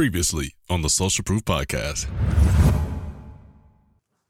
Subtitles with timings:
[0.00, 2.08] Previously on the Social Proof Podcast.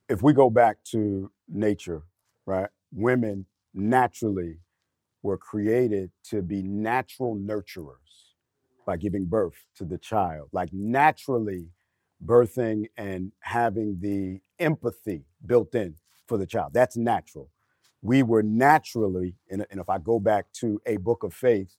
[0.08, 2.02] If we go back to nature,
[2.44, 2.68] right?
[2.92, 4.58] Women naturally
[5.22, 8.32] were created to be natural nurturers
[8.84, 11.68] by giving birth to the child, like naturally
[12.26, 15.94] birthing and having the empathy built in
[16.26, 16.72] for the child.
[16.74, 17.48] That's natural.
[18.02, 21.76] We were naturally, and, if I go back to a book of faith,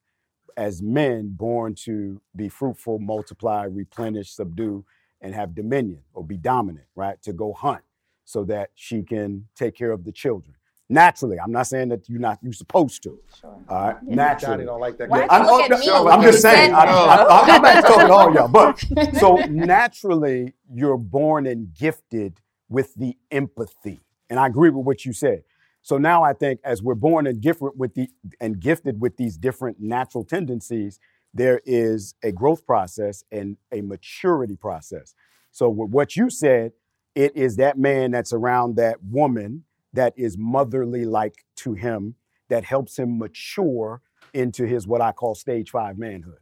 [0.57, 4.85] as men born to be fruitful, multiply, replenish, subdue,
[5.21, 7.21] and have dominion or be dominant, right?
[7.23, 7.83] To go hunt
[8.25, 10.55] so that she can take care of the children.
[10.89, 13.17] Naturally, I'm not saying that you're not you're supposed to.
[13.39, 13.55] Sure.
[13.69, 14.15] All right, Yeah.
[14.15, 14.55] naturally.
[14.55, 15.09] Johnny don't like that.
[15.09, 15.37] Why guy.
[15.39, 15.89] don't look I'm, at me?
[16.11, 16.71] I'm just saying.
[16.71, 17.29] said I, that?
[17.31, 18.83] I, I'm not talking to all y'all, but
[19.19, 25.13] so naturally, you're born and gifted with the empathy, and I agree with what you
[25.13, 25.43] said.
[25.81, 28.09] So now I think as we're born and gifted with the
[28.39, 30.99] and gifted with these different natural tendencies,
[31.33, 35.15] there is a growth process and a maturity process.
[35.51, 36.73] So with what you said,
[37.15, 42.15] it is that man that's around that woman that is motherly like to him
[42.49, 44.01] that helps him mature
[44.33, 46.39] into his what I call stage five manhood,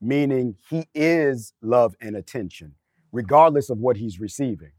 [0.00, 2.74] meaning he is love and attention,
[3.10, 4.72] regardless of what he's receiving.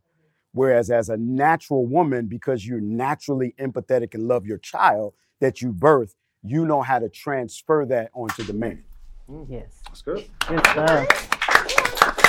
[0.54, 5.72] Whereas as a natural woman, because you're naturally empathetic and love your child that you
[5.74, 8.84] birth, you know how to transfer that onto the man.
[9.50, 9.82] Yes.
[9.88, 10.26] That's good.
[10.48, 11.30] Good stuff.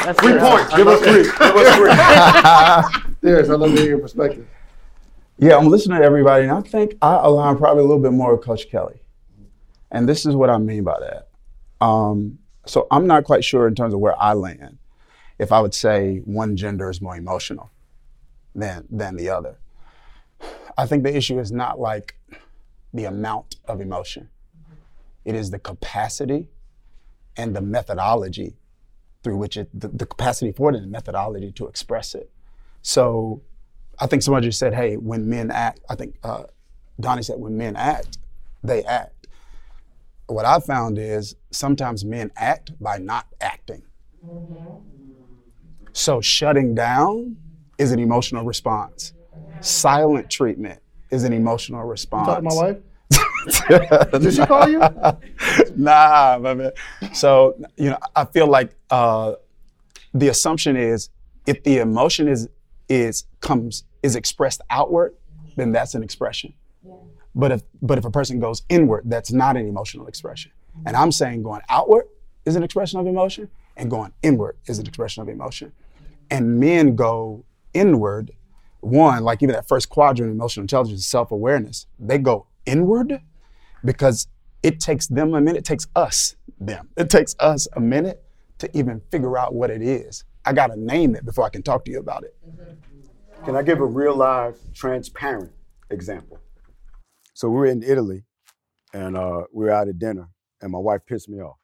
[0.05, 0.41] That's Three good.
[0.41, 0.75] points.
[0.77, 1.23] Give us three.
[1.39, 3.05] Give us three.
[3.31, 4.47] Yes, I love to hear your perspective.
[5.39, 8.37] Yeah, I'm listening to everybody, and I think I align probably a little bit more
[8.37, 9.01] with Coach Kelly.
[9.91, 11.29] And this is what I mean by that.
[11.85, 14.79] Um, so I'm not quite sure in terms of where I land
[15.39, 17.71] if I would say one gender is more emotional
[18.55, 19.59] than than the other.
[20.77, 22.17] I think the issue is not like
[22.93, 24.29] the amount of emotion.
[25.25, 26.49] It is the capacity
[27.37, 28.57] and the methodology
[29.23, 32.31] through which it the, the capacity for it and the methodology to express it.
[32.83, 33.43] So
[33.99, 36.45] I think somebody just said, hey, when men act, I think uh,
[37.01, 38.19] Donnie said, when men act,
[38.63, 39.29] they act.
[40.27, 43.83] What I found is sometimes men act by not acting.
[45.93, 47.37] So shutting down
[47.79, 49.13] is an emotional response.
[49.61, 50.81] Silent treatment
[51.11, 52.27] is an emotional response.
[52.27, 52.77] Talk to my wife.
[54.21, 54.79] Did she call you?
[55.77, 56.73] nah, my man.
[57.13, 59.35] So you know, I feel like uh,
[60.13, 61.11] the assumption is
[61.47, 62.49] if the emotion is
[62.89, 65.15] is comes is expressed outward,
[65.57, 66.55] then that's an expression.
[67.35, 70.53] But if but if a person goes inward, that's not an emotional expression.
[70.87, 72.07] And I'm saying going outward
[72.45, 75.73] is an expression of emotion, and going inward is an expression of emotion.
[76.31, 78.33] And men go inward.
[78.81, 83.21] One, like even that first quadrant, of emotional intelligence, self awareness, they go inward
[83.85, 84.29] because
[84.63, 88.23] it takes them a minute, it takes us, them, it takes us a minute
[88.59, 90.25] to even figure out what it is.
[90.45, 92.37] I gotta name it before I can talk to you about it.
[93.45, 95.53] Can I give a real live, transparent
[95.91, 96.39] example?
[97.35, 98.25] So we're in Italy,
[98.93, 100.29] and uh, we're out at dinner,
[100.63, 101.57] and my wife pissed me off.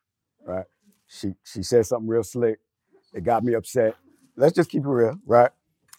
[0.45, 0.67] Right?
[1.07, 2.59] She she said something real slick.
[3.15, 3.97] It got me upset.
[4.37, 5.51] Let's just keep it real, right?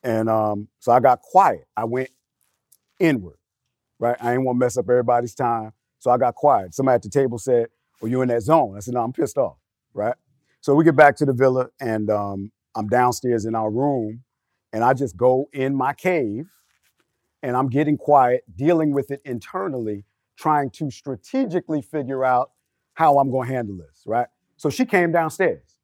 [0.03, 1.67] And um, so I got quiet.
[1.77, 2.09] I went
[2.99, 3.37] inward,
[3.99, 4.17] right?
[4.21, 6.73] I didn't want to mess up everybody's time, so I got quiet.
[6.73, 7.67] Somebody at the table said,
[8.01, 9.57] "Well, you in that zone?" I said, "No, I'm pissed off."
[9.93, 10.15] Right?
[10.61, 14.23] So we get back to the villa, and um, I'm downstairs in our room,
[14.73, 16.47] and I just go in my cave
[17.43, 20.05] and I'm getting quiet, dealing with it internally,
[20.37, 22.51] trying to strategically figure out
[22.93, 24.27] how I'm going to handle this, right?
[24.57, 25.75] So she came downstairs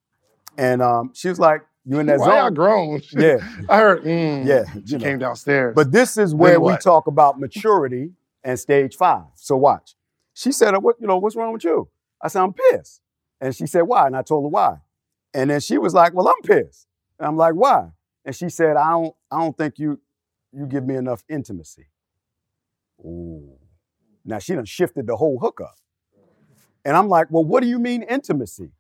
[0.58, 3.02] and um, she was like, You in that Why y'all grown?
[3.14, 3.38] Yeah,
[3.70, 4.04] I heard.
[4.04, 4.66] Mm, yeah.
[4.74, 5.06] She you know.
[5.06, 5.74] came downstairs.
[5.74, 8.12] But this is where we talk about maturity
[8.44, 9.24] and stage five.
[9.36, 9.96] So watch.
[10.34, 11.18] She said, "What you know?
[11.18, 11.88] What's wrong with you?"
[12.22, 13.02] I said, "I'm pissed."
[13.40, 14.80] And she said, "Why?" And I told her why.
[15.34, 16.88] And then she was like, "Well, I'm pissed."
[17.20, 17.92] And I'm like, "Why?"
[18.26, 19.16] And she said, "I don't.
[19.32, 20.02] I don't think you
[20.52, 21.88] you give me enough intimacy."
[23.00, 23.54] Ooh.
[24.26, 25.78] Now she done shifted the whole hookup.
[26.84, 28.74] And I'm like, "Well, what do you mean intimacy?"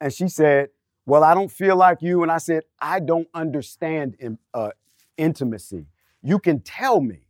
[0.00, 0.70] And she said,
[1.06, 4.70] "Well, I don't feel like you." And I said, "I don't understand in, uh,
[5.16, 5.86] intimacy.
[6.22, 7.20] You can tell me,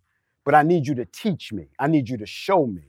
[0.45, 1.69] but I need you to teach me.
[1.79, 2.83] I need you to show me.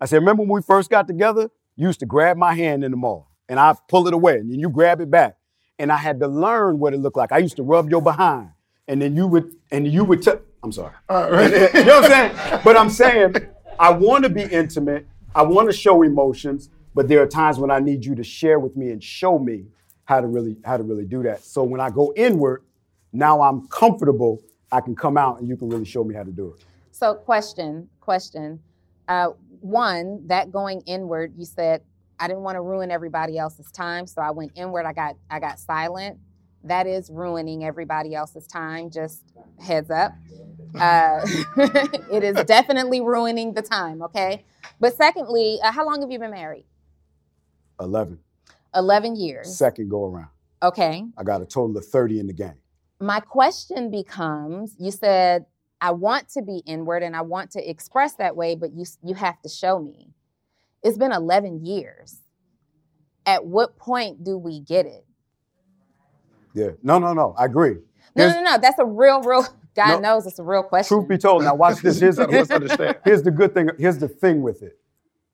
[0.00, 1.50] I said, remember when we first got together?
[1.76, 4.60] You used to grab my hand in the mall and I pull it away and
[4.60, 5.36] you grab it back.
[5.78, 7.32] And I had to learn what it looked like.
[7.32, 8.50] I used to rub your behind
[8.86, 10.94] and then you would, and you would, i I'm sorry.
[11.08, 11.50] All right.
[11.74, 12.60] you know what I'm saying?
[12.64, 13.34] But I'm saying,
[13.78, 15.06] I want to be intimate.
[15.34, 18.58] I want to show emotions, but there are times when I need you to share
[18.58, 19.66] with me and show me
[20.04, 21.42] how to really, how to really do that.
[21.42, 22.62] So when I go inward,
[23.12, 24.42] now I'm comfortable.
[24.72, 26.64] I can come out and you can really show me how to do it.
[26.90, 28.60] So, question, question.
[29.08, 29.30] Uh,
[29.60, 31.82] one, that going inward, you said
[32.18, 34.86] I didn't want to ruin everybody else's time, so I went inward.
[34.86, 36.18] I got, I got silent.
[36.64, 38.90] that is ruining everybody else's time.
[38.90, 39.22] Just
[39.60, 40.12] heads up.
[40.74, 41.20] Uh,
[42.10, 44.44] it is definitely ruining the time, okay?
[44.80, 46.64] But secondly, uh, how long have you been married?
[47.80, 48.18] 11.
[48.74, 49.56] 11 years.
[49.56, 50.28] Second go around.
[50.62, 51.04] Okay.
[51.18, 52.54] I got a total of 30 in the game.
[53.00, 55.46] My question becomes you said,
[55.80, 59.14] I want to be inward and I want to express that way, but you, you
[59.14, 60.14] have to show me.
[60.82, 62.20] It's been 11 years.
[63.26, 65.04] At what point do we get it?
[66.54, 66.70] Yeah.
[66.82, 67.34] No, no, no.
[67.36, 67.74] I agree.
[68.16, 68.58] No, Here's- no, no.
[68.58, 69.44] That's a real, real.
[69.74, 70.14] God No.
[70.14, 70.96] knows it's a real question.
[70.98, 71.98] Truth be told, now watch this.
[71.98, 72.96] Here's, Gotta here's, understand.
[73.04, 73.70] here's the good thing.
[73.76, 74.78] Here's the thing with it.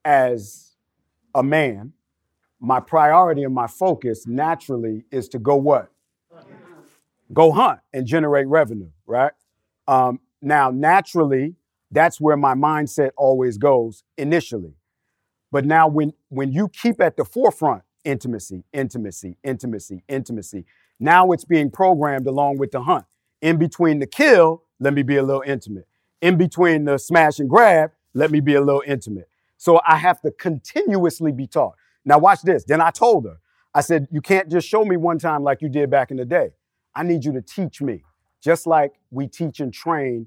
[0.03, 0.73] As
[1.35, 1.93] a man,
[2.61, 5.91] my priority and my focus naturally is to go what?
[7.33, 9.33] Go hunt and generate revenue, right?
[9.89, 11.55] Um, now, naturally,
[11.91, 14.75] that's where my mindset always goes initially.
[15.51, 20.65] But now, when when you keep at the forefront intimacy, intimacy, intimacy, intimacy,
[20.99, 23.05] now it's being programmed along with the hunt.
[23.43, 25.89] In between the kill, let me be a little intimate.
[26.21, 29.29] In between the smash and grab, let me be a little intimate.
[29.57, 31.75] So I have to continuously be taught.
[32.05, 32.65] Now, watch this.
[32.65, 33.39] Then I told her,
[33.75, 36.25] I said, You can't just show me one time like you did back in the
[36.25, 36.51] day.
[36.95, 38.03] I need you to teach me,
[38.43, 40.27] just like we teach and train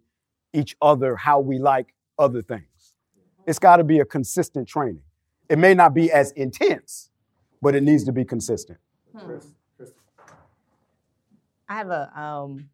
[0.53, 2.93] each other how we like other things.
[3.45, 5.01] It's got to be a consistent training.
[5.49, 7.09] It may not be as intense,
[7.61, 8.79] but it needs to be consistent.
[11.67, 12.69] I have a um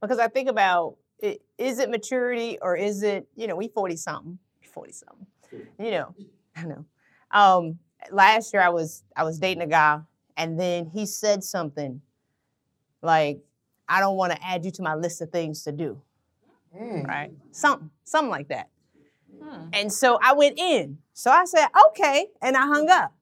[0.00, 3.96] because I think about it, is it maturity or is it you know we forty
[3.96, 4.38] something
[4.72, 5.26] forty something
[5.78, 6.14] you know
[6.56, 6.84] I know
[7.30, 7.78] um
[8.10, 10.00] last year I was I was dating a guy
[10.36, 12.00] and then he said something
[13.02, 13.40] like
[13.88, 16.00] I don't want to add you to my list of things to do.
[16.76, 17.06] Mm.
[17.06, 17.32] Right?
[17.52, 18.68] Something something like that.
[19.42, 19.68] Hmm.
[19.72, 20.98] And so I went in.
[21.12, 23.14] So I said okay and I hung up.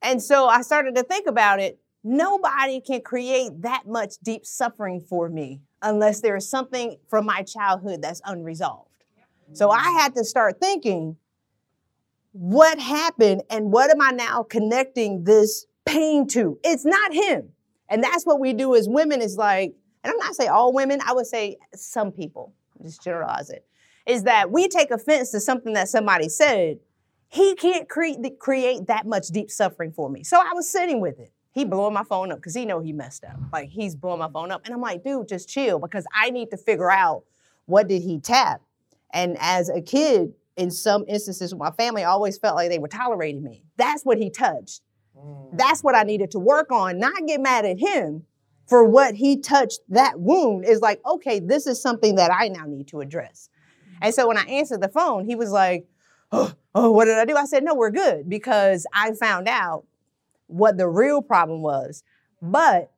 [0.00, 1.78] And so I started to think about it.
[2.04, 7.42] Nobody can create that much deep suffering for me unless there is something from my
[7.42, 8.88] childhood that's unresolved.
[9.52, 11.16] So I had to start thinking,
[12.32, 16.58] what happened and what am I now connecting this pain to?
[16.64, 17.50] It's not him.
[17.88, 21.00] And that's what we do as women is like, and I'm not saying all women,
[21.06, 23.64] I would say some people, just generalize it,
[24.06, 26.78] is that we take offense to something that somebody said.
[27.28, 30.22] He can't create that much deep suffering for me.
[30.22, 32.92] So I was sitting with it he blowing my phone up because he know he
[32.92, 33.36] messed up.
[33.52, 34.62] Like he's blowing my phone up.
[34.64, 37.24] And I'm like, dude, just chill because I need to figure out
[37.66, 38.62] what did he tap.
[39.12, 43.42] And as a kid, in some instances, my family always felt like they were tolerating
[43.42, 43.64] me.
[43.76, 44.82] That's what he touched.
[45.52, 48.24] That's what I needed to work on, not get mad at him
[48.66, 52.64] for what he touched that wound is like, okay, this is something that I now
[52.64, 53.50] need to address.
[54.00, 55.86] And so when I answered the phone, he was like,
[56.30, 57.36] oh, oh, what did I do?
[57.36, 59.84] I said, no, we're good because I found out
[60.46, 62.02] what the real problem was.
[62.40, 62.92] But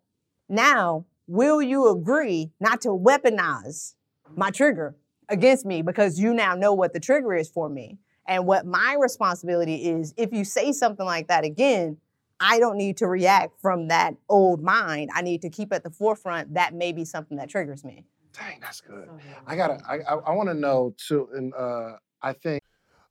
[0.49, 3.95] now, will you agree not to weaponize
[4.37, 4.95] my trigger
[5.29, 7.99] against me because you now know what the trigger is for me?
[8.27, 11.99] And what my responsibility is if you say something like that again,
[12.41, 15.11] I don't need to react from that old mind.
[15.15, 18.05] I need to keep at the forefront that may be something that triggers me.
[18.33, 19.09] Dang, that's good.
[19.47, 19.79] I gotta.
[19.89, 22.63] I I, I want to know too, and uh, I think.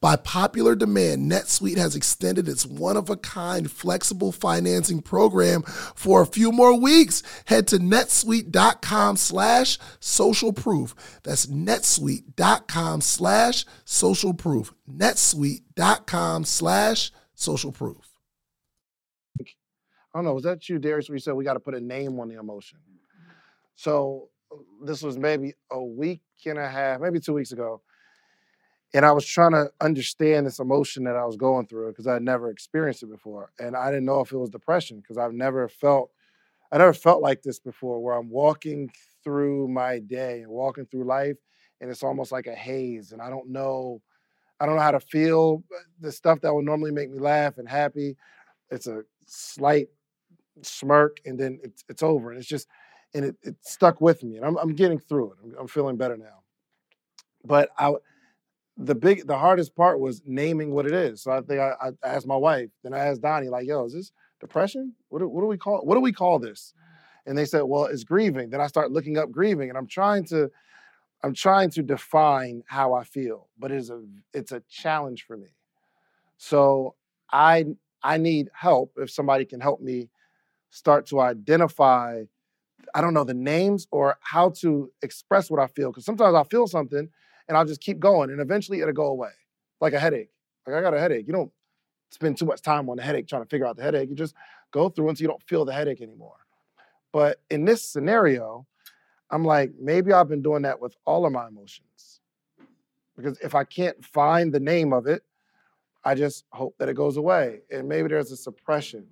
[0.00, 6.22] By popular demand, NetSuite has extended its one of a kind flexible financing program for
[6.22, 7.22] a few more weeks.
[7.46, 10.94] Head to netsuite.com slash social proof.
[11.22, 14.72] That's netsuite.com slash social proof.
[14.90, 18.08] netsuite.com slash social proof.
[20.14, 20.34] I don't know.
[20.34, 22.38] Was that you, Darius, where you said we got to put a name on the
[22.38, 22.78] emotion?
[23.76, 24.30] So
[24.84, 27.82] this was maybe a week and a half, maybe two weeks ago.
[28.94, 32.22] And I was trying to understand this emotion that I was going through because I'd
[32.22, 33.52] never experienced it before.
[33.58, 36.10] And I didn't know if it was depression because I've never felt,
[36.72, 38.90] I never felt like this before where I'm walking
[39.22, 41.36] through my day and walking through life
[41.80, 44.00] and it's almost like a haze and I don't know,
[44.58, 47.58] I don't know how to feel uh, the stuff that would normally make me laugh
[47.58, 48.16] and happy.
[48.70, 49.88] It's a slight
[50.62, 52.30] smirk and then it's, it's over.
[52.30, 52.68] And it's just,
[53.14, 55.38] and it, it stuck with me and I'm, I'm getting through it.
[55.44, 56.42] I'm, I'm feeling better now.
[57.44, 57.92] But I,
[58.78, 61.22] the big, the hardest part was naming what it is.
[61.22, 63.92] So I think I, I asked my wife, then I asked Donnie, like, yo, is
[63.92, 64.94] this depression?
[65.08, 66.74] What do, what do we call, what do we call this?
[67.26, 68.50] And they said, well, it's grieving.
[68.50, 70.50] Then I start looking up grieving and I'm trying to,
[71.24, 75.48] I'm trying to define how I feel, but it's a, it's a challenge for me.
[76.36, 76.94] So
[77.32, 77.66] I,
[78.04, 80.08] I need help if somebody can help me
[80.70, 82.22] start to identify
[82.94, 85.90] I don't know the names or how to express what I feel.
[85.90, 87.08] Because sometimes I feel something
[87.48, 89.30] and I'll just keep going and eventually it'll go away.
[89.80, 90.30] Like a headache.
[90.66, 91.26] Like I got a headache.
[91.26, 91.52] You don't
[92.10, 94.08] spend too much time on the headache trying to figure out the headache.
[94.10, 94.34] You just
[94.70, 96.36] go through until you don't feel the headache anymore.
[97.12, 98.66] But in this scenario,
[99.30, 102.20] I'm like, maybe I've been doing that with all of my emotions.
[103.16, 105.22] Because if I can't find the name of it,
[106.04, 107.62] I just hope that it goes away.
[107.70, 109.06] And maybe there's a suppression.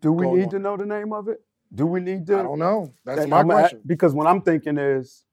[0.00, 0.50] Do we need on.
[0.50, 1.40] to know the name of it?
[1.74, 2.38] Do we need to?
[2.38, 2.92] I don't know.
[3.04, 3.80] That's that- my I'm question.
[3.86, 5.24] because what I'm thinking is,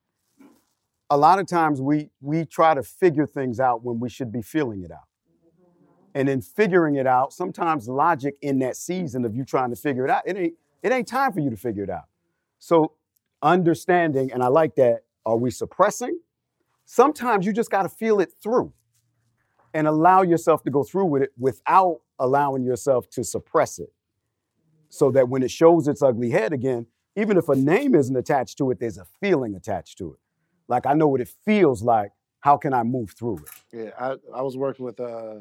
[1.10, 4.42] a lot of times we we try to figure things out when we should be
[4.42, 5.08] feeling it out.
[6.16, 10.04] And in figuring it out, sometimes logic in that season of you trying to figure
[10.04, 12.06] it out, it ain't it ain't time for you to figure it out.
[12.60, 12.94] So
[13.42, 16.20] understanding, and I like that, are we suppressing?
[16.86, 18.74] Sometimes you just got to feel it through
[19.74, 23.94] and allow yourself to go through with it without allowing yourself to suppress it.
[24.90, 28.58] So that when it shows its ugly head again, even if a name isn't attached
[28.58, 30.20] to it, there's a feeling attached to it.
[30.70, 32.12] Like I know what it feels like.
[32.40, 33.50] How can I move through it?
[33.78, 35.40] Yeah, I, I was working with uh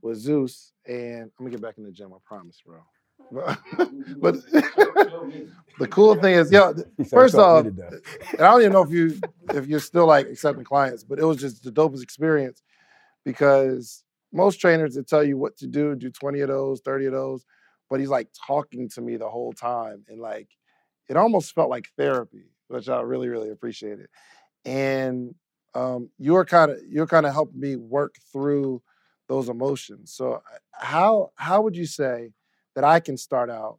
[0.00, 2.12] with Zeus, and I'm gonna get back in the gym.
[2.14, 2.78] I promise, bro.
[3.30, 3.58] But,
[4.20, 4.36] but
[5.78, 7.94] the cool thing is, yo, th- He said, first off, with it, Doug."
[8.32, 9.20] and I don't even know if you
[9.52, 12.62] if you're still like accepting clients, but it was just the dopest experience
[13.24, 17.12] because most trainers that tell you what to do, do 20 of those, 30 of
[17.12, 17.44] those,
[17.88, 20.48] but he's like talking to me the whole time, and like
[21.08, 24.08] it almost felt like therapy, which I really really appreciated.
[24.64, 25.34] And
[25.74, 28.82] um, you're kind of you're kind of helping me work through
[29.28, 30.12] those emotions.
[30.12, 30.40] So uh,
[30.72, 32.32] how how would you say
[32.74, 33.78] that I can start out?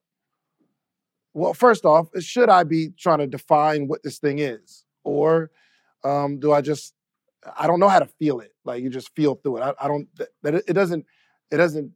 [1.34, 5.52] Well, first off, should I be trying to define what this thing is, or
[6.04, 6.94] um, do I just
[7.58, 8.54] I don't know how to feel it?
[8.64, 9.62] Like you just feel through it.
[9.62, 10.08] I, I don't
[10.44, 11.06] that it doesn't
[11.52, 11.92] it doesn't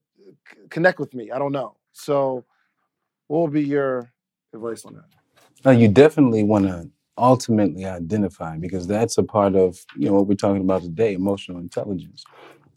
[0.69, 1.31] connect with me.
[1.31, 1.77] I don't know.
[1.91, 2.46] So,
[3.27, 4.12] what would be your
[4.53, 5.05] advice on that?
[5.65, 6.89] No, you definitely want to
[7.20, 11.60] ultimately identify because that's a part of you know what we're talking about today, emotional
[11.60, 12.26] intelligence.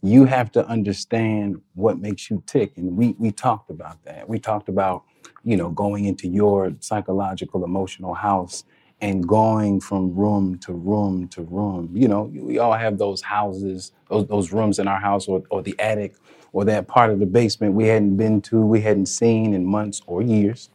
[0.03, 4.29] You have to understand what makes you tick, and we we talked about that.
[4.29, 5.03] We talked about
[5.43, 8.65] you know going into your psychological emotional house
[9.01, 11.91] and going from room to room to room.
[11.95, 15.61] You know, we all have those houses, those, those rooms in our house, or, or
[15.61, 16.15] the attic,
[16.53, 20.01] or that part of the basement we hadn't been to, we hadn't seen in months
[20.07, 20.69] or years.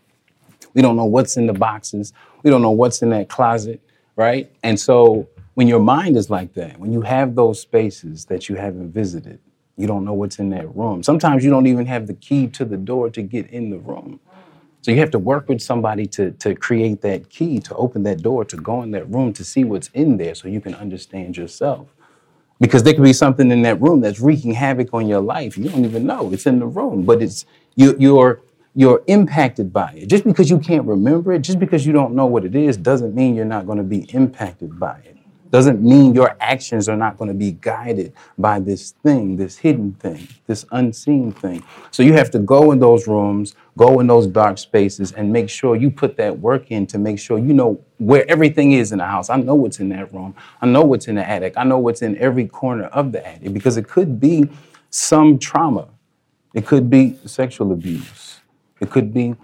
[0.79, 2.13] We don't know what's in the boxes.
[2.45, 3.83] We don't know what's in that closet,
[4.17, 4.49] right?
[4.63, 8.55] And so when your mind is like that, when you have those spaces that you
[8.55, 9.41] haven't visited,
[9.77, 11.03] you don't know what's in that room.
[11.03, 14.21] Sometimes you don't even have the key to the door to get in the room.
[14.83, 18.23] So you have to work with somebody to, to create that key, to open that
[18.23, 21.37] door, to go in that room, to see what's in there so you can understand
[21.37, 21.89] yourself.
[22.61, 25.59] Because there could be something in that room that's wreaking havoc on your life.
[25.59, 28.41] You don't even know it's in the room, but it's you, you're
[28.79, 30.07] you're impacted by it.
[30.07, 33.13] Just because you can't remember it, just because you don't know what it is, doesn't
[33.13, 35.17] mean you're not going to be impacted by it.
[35.51, 39.95] Doesn't mean your actions are not going to be guided by this thing, this hidden
[39.95, 41.65] thing, this unseen thing.
[41.91, 45.51] So you have to go in those rooms, go in those dark spaces, and make
[45.51, 48.99] sure you put that work in to make sure you know where everything is in
[48.99, 49.29] the house.
[49.29, 50.37] I know what's in that room.
[50.63, 51.55] I know what's in the attic.
[51.57, 54.49] I know what's in every corner of the attic because it could be
[54.91, 55.89] some trauma.
[56.55, 58.28] It could be sexual abuse.
[58.81, 59.35] It could be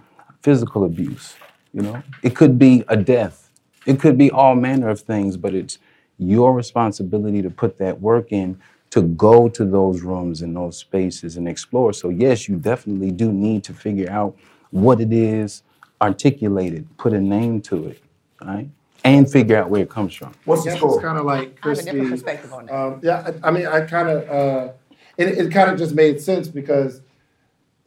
[0.41, 1.35] physical abuse.
[1.73, 3.49] You know, it could be a death.
[3.85, 5.77] It could be all manner of things, but it's
[6.17, 8.59] your responsibility to put that work in
[8.91, 11.91] to go to those rooms and those spaces and explore.
[11.91, 14.37] So yes, you definitely do need to figure out
[14.71, 15.63] what it is,
[16.01, 18.01] articulate it, put a name to it,
[18.41, 18.69] right?
[19.03, 20.33] And figure out where it comes from.
[20.45, 20.95] What's the score?
[20.95, 22.75] It's kind of like I have a different perspective on that.
[22.75, 24.71] Um, yeah, I, I mean, I kind of, uh,
[25.17, 27.01] it, it kind of just made sense because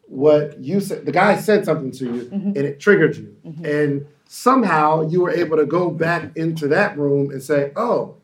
[0.09, 2.49] what you said, the guy said something to you Mm-hmm.
[2.49, 3.37] and it triggered you.
[3.65, 8.17] And somehow you were able to go back into that room and say, oh,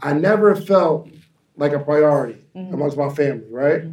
[0.00, 1.08] I never felt
[1.56, 2.74] like a priority Mm-hmm.
[2.74, 3.84] amongst my family, right?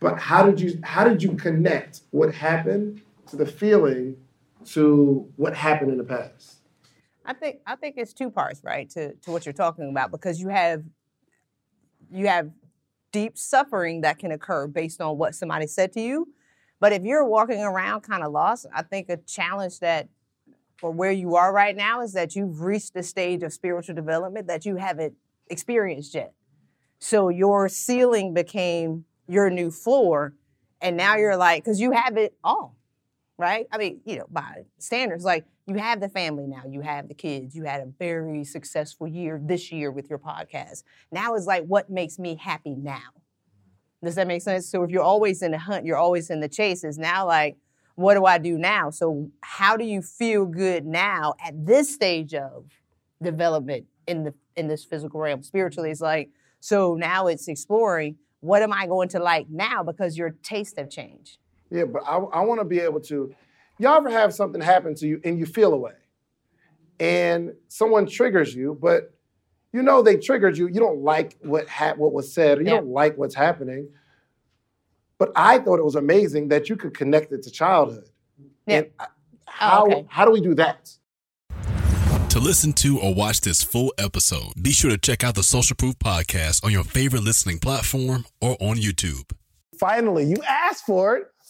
[0.00, 4.16] But how did you how did you connect what happened to the feeling
[4.66, 6.56] to what happened in the past?
[7.24, 10.40] I think I think it's two parts, right, to to what you're talking about because
[10.40, 10.82] you have
[12.10, 12.50] you have
[13.12, 16.28] deep suffering that can occur based on what somebody said to you.
[16.80, 20.08] But if you're walking around kind of lost, I think a challenge that
[20.78, 24.46] for where you are right now is that you've reached the stage of spiritual development
[24.46, 25.14] that you haven't
[25.48, 26.32] experienced yet.
[26.98, 30.34] So your ceiling became your new floor,
[30.80, 32.76] and now you're like, because you have it all,
[33.38, 33.66] right?
[33.70, 37.14] I mean, you know, by standards, like you have the family now, you have the
[37.14, 40.82] kids, you had a very successful year this year with your podcast.
[41.12, 43.10] Now it's like, what makes me happy now?
[44.02, 44.68] Does that make sense?
[44.68, 47.56] So if you're always in the hunt, you're always in the chase, it's now like,
[47.94, 48.90] what do I do now?
[48.90, 52.64] So how do you feel good now at this stage of
[53.22, 55.44] development in the in this physical realm?
[55.44, 60.18] Spiritually, it's like, so now it's exploring what am I going to like now because
[60.18, 61.38] your tastes have changed.
[61.70, 63.32] Yeah, but I, I want to be able to.
[63.80, 65.94] Y'all ever have something happen to you and you feel away,
[66.98, 69.14] and someone triggers you, but
[69.72, 70.66] you know they triggered you.
[70.68, 72.76] You don't like what ha- what was said, or you Yeah.
[72.76, 73.88] don't like what's happening.
[75.18, 78.08] But I thought it was amazing that you could connect it to childhood.
[78.66, 78.76] Yeah.
[78.76, 79.08] And I- oh,
[79.46, 80.06] how okay.
[80.08, 80.90] how do we do that?
[82.30, 85.74] To listen to or watch this full episode, be sure to check out the Social
[85.74, 89.32] Proof Podcast on your favorite listening platform or on YouTube.
[89.78, 91.24] Finally, you asked for it,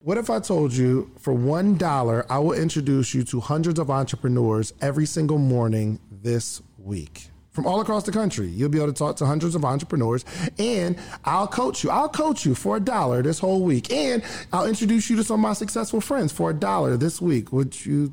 [0.00, 4.72] What if I told you for $1, I will introduce you to hundreds of entrepreneurs
[4.80, 7.30] every single morning this week?
[7.50, 10.24] From all across the country, you'll be able to talk to hundreds of entrepreneurs,
[10.56, 11.90] and I'll coach you.
[11.90, 15.40] I'll coach you for a dollar this whole week, and I'll introduce you to some
[15.40, 17.52] of my successful friends for a dollar this week.
[17.52, 18.12] Would you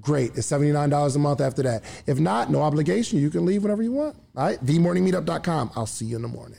[0.00, 0.36] great.
[0.36, 1.82] It's $79 a month after that.
[2.06, 3.18] If not, no obligation.
[3.18, 4.16] You can leave whenever you want.
[4.36, 4.64] All right?
[4.64, 5.72] TheMorningMeetup.com.
[5.76, 6.58] I'll see you in the morning.